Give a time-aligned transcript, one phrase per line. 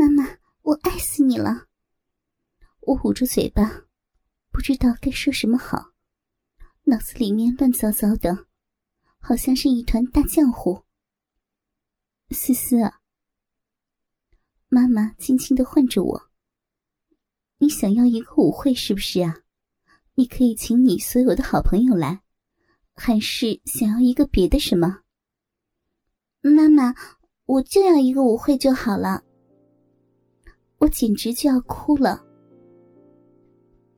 [0.00, 1.66] 妈妈，我爱死你了！
[2.80, 3.84] 我捂住嘴巴，
[4.50, 5.92] 不知道该说什么好，
[6.84, 8.46] 脑子里面乱糟糟的，
[9.18, 10.86] 好像是一团大浆糊。
[12.30, 12.78] 思思，
[14.70, 16.30] 妈妈轻轻的唤着我
[17.60, 19.42] ：“你想要一个舞会是不是啊？
[20.14, 22.22] 你可以请你所有的好朋友来，
[22.94, 25.02] 还是想要一个别的什么？”
[26.40, 26.94] 妈妈，
[27.44, 29.24] 我就要一个舞会就好了。
[30.80, 32.20] 我简直就要哭了。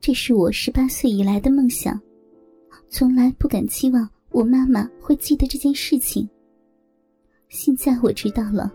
[0.01, 1.99] 这是我十八岁以来的梦想，
[2.89, 6.29] 从来不敢期望我妈妈会记得这件事情。
[7.47, 8.69] 现在我知道了，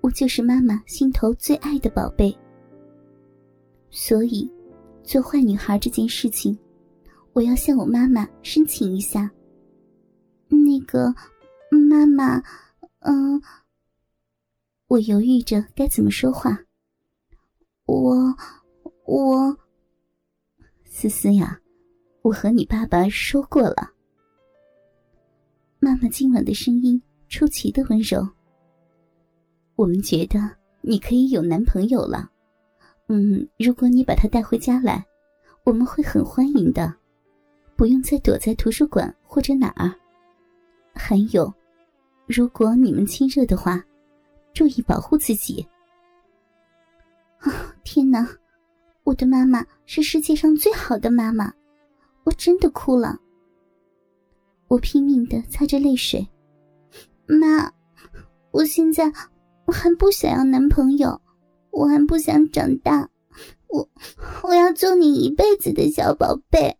[0.00, 2.34] 我就是妈妈心头最爱的宝贝。
[3.90, 4.50] 所以，
[5.02, 6.58] 做坏女孩这件事情，
[7.34, 9.30] 我要向我妈妈申请一下。
[10.48, 11.14] 那个，
[11.70, 12.42] 妈妈，
[13.00, 13.42] 嗯，
[14.86, 16.58] 我犹豫着该怎么说话。
[17.90, 18.36] 我，
[19.04, 19.58] 我。
[20.84, 21.58] 思思呀，
[22.22, 23.90] 我和你爸爸说过了。
[25.80, 28.24] 妈妈今晚的声音出奇的温柔。
[29.74, 30.38] 我们觉得
[30.82, 32.30] 你可以有男朋友了，
[33.08, 35.04] 嗯，如果你把他带回家来，
[35.64, 36.94] 我们会很欢迎的，
[37.74, 39.92] 不用再躲在图书馆或者哪儿。
[40.94, 41.52] 还有，
[42.28, 43.84] 如果你们亲热的话，
[44.54, 45.66] 注意保护自己。
[47.92, 48.24] 天哪！
[49.02, 51.52] 我的妈妈是世界上最好的妈妈，
[52.22, 53.20] 我真的哭了。
[54.68, 56.24] 我拼命的擦着泪水，
[57.26, 57.68] 妈，
[58.52, 59.12] 我现在
[59.64, 61.20] 我还不想要男朋友，
[61.72, 63.10] 我还不想长大，
[63.66, 63.90] 我
[64.44, 66.78] 我要做你一辈子的小宝贝。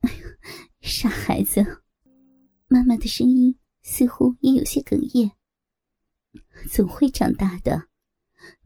[0.82, 1.64] 傻孩子，
[2.68, 5.30] 妈妈的声音似乎也有些哽咽。
[6.70, 7.89] 总会长大的。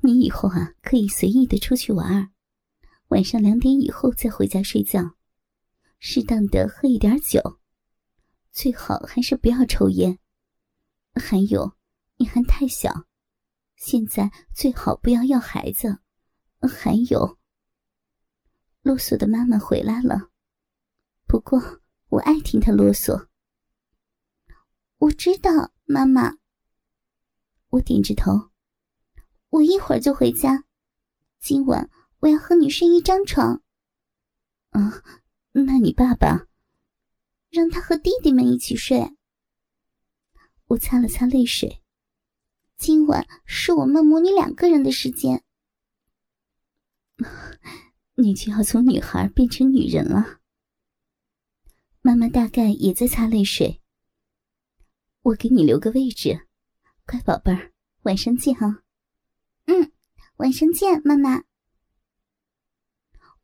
[0.00, 2.32] 你以后啊，可以随意的出去玩
[3.08, 5.16] 晚上两点以后再回家睡觉，
[5.98, 7.60] 适当的喝一点酒，
[8.50, 10.18] 最好还是不要抽烟。
[11.14, 11.76] 还有，
[12.16, 13.06] 你还太小，
[13.76, 15.98] 现在最好不要要孩子。
[16.60, 17.38] 还有，
[18.82, 20.30] 啰嗦的妈妈回来了，
[21.26, 23.28] 不过我爱听她啰嗦。
[24.96, 26.38] 我知道，妈妈。
[27.68, 28.53] 我点着头。
[29.54, 30.64] 我一会儿就回家，
[31.38, 31.88] 今晚
[32.18, 33.62] 我要和你睡一张床。
[34.70, 35.04] 啊，
[35.52, 36.48] 那你爸爸，
[37.50, 39.16] 让他和弟弟们一起睡。
[40.66, 41.80] 我擦了擦泪水，
[42.76, 45.44] 今晚是我们母女两个人的时间。
[48.16, 50.40] 你就要从女孩变成女人了。
[52.00, 53.80] 妈妈大概也在擦泪水。
[55.22, 56.48] 我给你留个位置，
[57.06, 57.72] 乖宝贝儿，
[58.02, 58.80] 晚上见啊。
[59.66, 59.92] 嗯，
[60.36, 61.42] 晚上见，妈妈。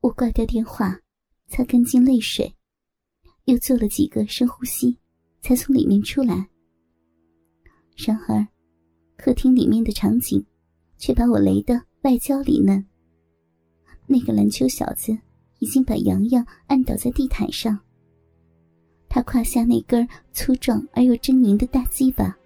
[0.01, 1.01] 我挂掉电话，
[1.49, 2.55] 擦干净泪水，
[3.45, 4.99] 又做了几个深呼吸，
[5.41, 6.49] 才从里面出来。
[7.97, 8.47] 然而，
[9.17, 10.45] 客厅里面的场景
[10.99, 12.85] 却把我雷得外焦里嫩。
[14.07, 15.17] 那个篮球小子
[15.59, 17.79] 已经把洋洋按倒在地毯上，
[19.09, 22.37] 他胯下那根粗壮而又狰狞的大鸡巴。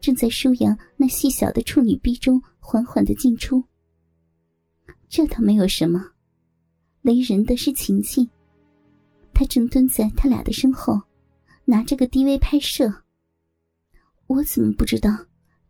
[0.00, 3.62] 正在舒扬那细小的处女臂中缓缓的进出。
[5.06, 6.02] 这倒没有什么，
[7.02, 8.26] 雷人的是情境。
[9.34, 10.98] 他正蹲在他俩的身后，
[11.66, 12.90] 拿着个 DV 拍摄。
[14.28, 15.10] 我怎么不知道，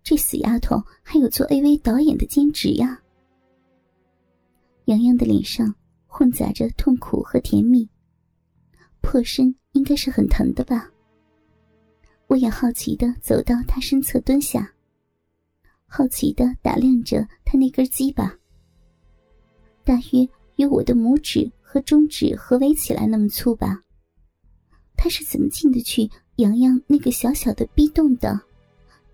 [0.05, 3.03] 这死丫头还有做 AV 导演的兼职呀？
[4.85, 5.75] 洋洋的脸上
[6.07, 7.91] 混杂着痛苦和甜蜜，
[9.01, 10.89] 破身应该是很疼的吧。
[12.29, 14.74] 我也好奇的走到他身侧蹲下，
[15.97, 18.37] 好奇的打量着他那根鸡巴，
[19.85, 23.81] 大约有我的拇指和中指合围起来那么粗吧。
[24.97, 28.41] 他是怎么进得去洋洋那个小小的逼洞的？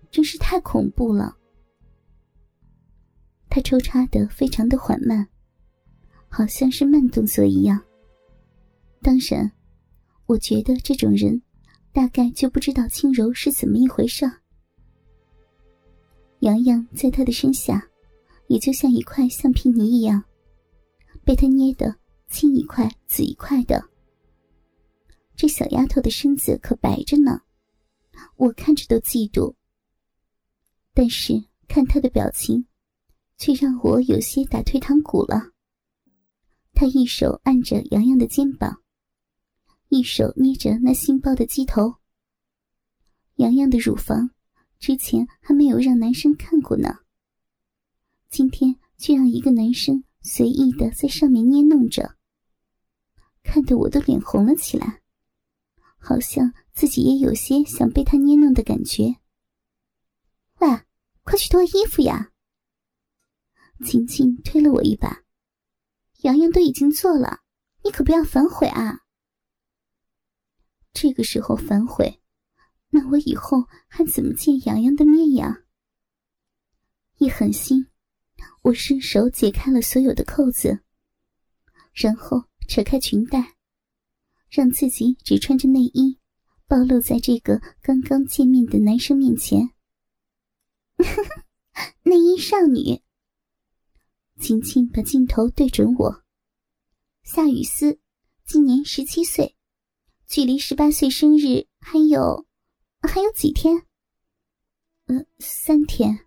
[0.09, 1.37] 真是太恐怖了。
[3.47, 5.27] 他抽插的非常的缓慢，
[6.29, 7.79] 好像是慢动作一样。
[9.03, 9.51] 当然，
[10.25, 11.39] 我觉得这种人。
[11.93, 14.25] 大概就不知道轻柔是怎么一回事。
[16.41, 17.87] 洋洋在他的身下，
[18.47, 20.23] 也就像一块橡皮泥一样，
[21.23, 21.95] 被他捏得
[22.27, 23.83] 青一块紫一块的。
[25.35, 27.41] 这小丫头的身子可白着呢，
[28.37, 29.53] 我看着都嫉妒。
[30.93, 32.65] 但是看她的表情，
[33.37, 35.51] 却让我有些打退堂鼓了。
[36.73, 38.81] 他一手按着洋洋的肩膀。
[39.89, 41.95] 一手捏着那新包的鸡头。
[43.35, 44.31] 洋洋的乳房，
[44.81, 46.97] 之前还没有让男生看过呢。
[48.29, 52.17] 今天却让一个男生随意的在上面捏弄着，
[53.43, 55.03] 看得我的脸红了起来，
[55.99, 59.17] 好像自己也有些想被他捏弄的感觉。
[60.59, 60.67] 喂，
[61.23, 62.31] 快去脱衣服呀！
[63.85, 65.23] 晴晴推了我一把，
[66.21, 67.41] 洋洋都已经做了，
[67.83, 69.01] 你可不要反悔啊！
[70.91, 72.20] 这个时候反悔，
[72.93, 75.63] 那我以后还怎么见洋洋的面呀？
[77.17, 77.87] 一狠心，
[78.63, 80.83] 我伸手解开了所有的扣子，
[81.93, 83.55] 然后扯开裙带，
[84.49, 86.19] 让自己只穿着内衣，
[86.67, 89.69] 暴露在这个刚刚见面的男生面前。
[92.03, 93.01] 内衣少女。
[94.39, 96.23] 晴晴把镜头对准我。
[97.23, 97.99] 夏雨思，
[98.43, 99.55] 今年十七岁，
[100.27, 102.47] 距离十八岁生日还有
[103.07, 103.75] 还有几天？
[105.07, 106.17] 呃，三天。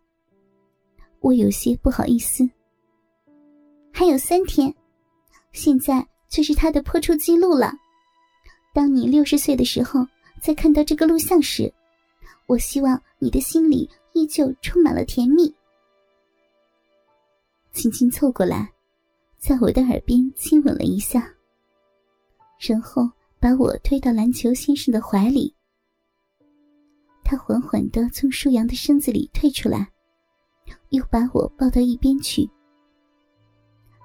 [1.21, 2.49] 我有些不好意思。
[3.93, 4.75] 还有三天，
[5.53, 7.73] 现在就是他的破处记录了。
[8.75, 10.06] 当你六十岁的时候，
[10.43, 11.73] 再看到这个录像时，
[12.47, 15.55] 我希望你的心里依旧充满了甜蜜。
[17.73, 18.71] 轻轻凑过来，
[19.38, 21.32] 在我的耳边亲吻了一下，
[22.59, 23.09] 然后
[23.41, 25.55] 把我推到篮球先生的怀里。
[27.35, 29.91] 他缓缓的从舒扬的身子里退出来，
[30.91, 32.49] 又把我抱到一边去。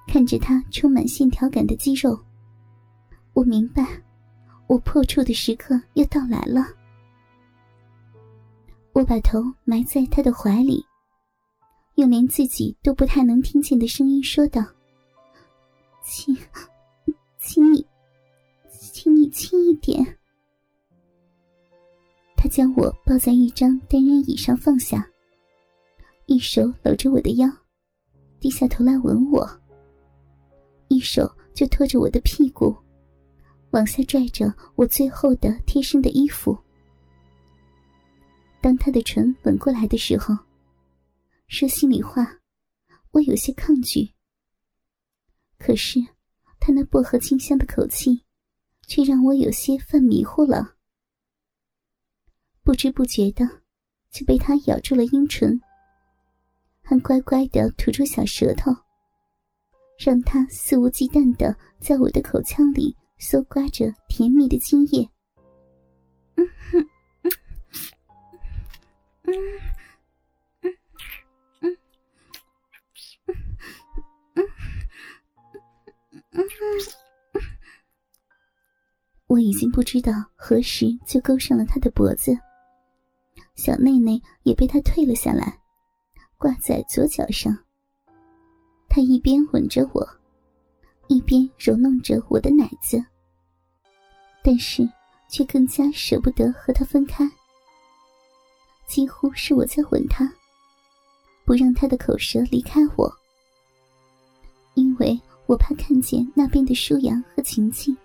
[0.07, 2.19] 看着他充满线条感的肌肉，
[3.33, 3.85] 我明白，
[4.67, 6.65] 我破处的时刻要到来了。
[8.93, 10.83] 我把头埋在他的怀里。
[11.95, 14.65] 用连自己都不太能听见的声音说道
[16.01, 16.35] ：“亲，
[17.37, 17.85] 请你，
[18.71, 20.17] 请你轻一点。”
[22.49, 25.07] 将我抱在一张单人椅上放下，
[26.25, 27.47] 一手搂着我的腰，
[28.39, 29.47] 低下头来吻我，
[30.89, 32.75] 一手就拖着我的屁股，
[33.71, 36.57] 往下拽着我最后的贴身的衣服。
[38.59, 40.35] 当他的唇吻过来的时候。
[41.51, 42.37] 说心里话，
[43.09, 44.07] 我有些抗拒。
[45.57, 45.99] 可是，
[46.59, 48.23] 他那薄荷清香的口气，
[48.85, 50.75] 却让我有些犯迷糊了。
[52.69, 53.43] 不知不觉的，
[54.11, 55.59] 就被他咬住了阴唇，
[56.83, 58.71] 还乖乖的吐出小舌头，
[59.97, 65.09] 让他肆无忌惮的在我的口腔里搜刮着甜蜜的精液。
[66.35, 66.87] 嗯哼，
[69.23, 69.33] 嗯
[71.61, 71.75] 嗯。
[79.25, 82.37] 我已经不知道何时就勾上了他的脖子，
[83.59, 85.59] 小内内也被他退了下来，
[86.37, 87.55] 挂在左脚上。
[88.87, 90.07] 他一边吻着我，
[91.07, 93.03] 一边揉弄着我的奶子，
[94.41, 94.89] 但是
[95.29, 97.29] 却更加舍不得和他分开。
[98.87, 100.31] 几乎是我在吻他，
[101.45, 103.13] 不让他的口舌离开我，
[104.75, 105.19] 因为。
[105.49, 107.97] 我怕看见那边的舒阳和晴晴。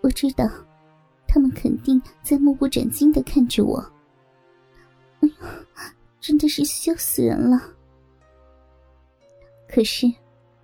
[0.00, 0.50] 我知道，
[1.28, 3.80] 他们肯定在目不转睛的看着我。
[6.20, 7.60] 真的是羞死人了！
[9.68, 10.06] 可是，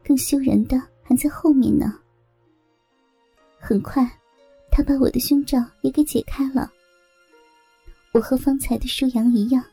[0.05, 1.99] 更羞人的还在后面呢。
[3.59, 4.07] 很快，
[4.71, 6.71] 他把我的胸罩也给解开了。
[8.13, 9.65] 我和方才的舒阳一样，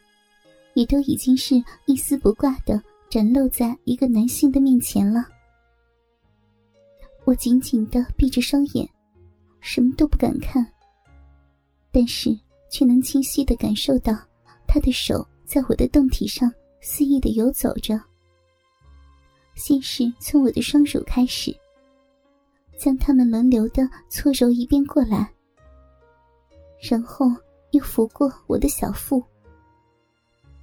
[0.75, 5.25] 也都已经是一丝不挂的展露在一个男性的面前了。
[7.25, 8.89] 我紧紧的闭着双眼，
[9.59, 10.65] 什么都不敢看。
[11.91, 12.29] 但是
[12.69, 14.17] 却能清晰的感受到
[14.73, 16.49] 他的手在我的胴体上
[16.79, 17.99] 肆意的游走着。
[19.53, 21.53] 先是从我的双乳开始，
[22.79, 25.29] 将他们轮流的搓揉一遍过来，
[26.81, 27.25] 然后
[27.71, 29.21] 又拂过我的小腹。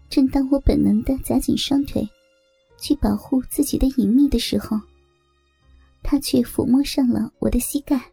[0.08, 2.08] 正当我本能的夹紧双腿，
[2.78, 4.80] 去保护自己的隐秘的时候。
[6.02, 8.10] 他却抚摸上了我的膝盖。